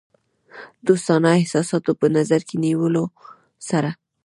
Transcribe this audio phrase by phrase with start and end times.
[0.87, 3.05] دوستانه احساساتو په نظر کې نیولو
[3.69, 3.89] سره.